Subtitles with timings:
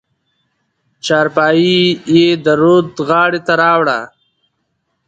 [1.05, 1.79] چارپايي
[2.13, 3.99] يې د رود غاړې ته راوړه.